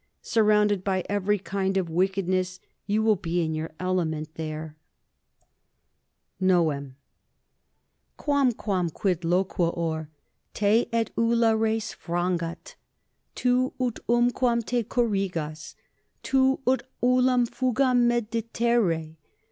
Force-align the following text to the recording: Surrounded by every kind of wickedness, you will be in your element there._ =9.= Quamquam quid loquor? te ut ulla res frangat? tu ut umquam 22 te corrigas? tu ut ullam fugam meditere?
Surrounded 0.23 0.83
by 0.83 1.05
every 1.07 1.37
kind 1.37 1.77
of 1.77 1.87
wickedness, 1.87 2.59
you 2.87 3.03
will 3.03 3.15
be 3.15 3.43
in 3.45 3.53
your 3.53 3.69
element 3.79 4.33
there._ 4.33 4.73
=9.= 6.43 6.95
Quamquam 8.17 8.89
quid 8.91 9.21
loquor? 9.23 10.07
te 10.55 10.89
ut 10.91 11.11
ulla 11.15 11.55
res 11.55 11.93
frangat? 11.93 12.73
tu 13.35 13.73
ut 13.79 13.99
umquam 14.09 14.63
22 14.63 14.63
te 14.65 14.83
corrigas? 14.85 15.75
tu 16.23 16.59
ut 16.67 16.81
ullam 17.03 17.45
fugam 17.47 18.07
meditere? 18.07 19.17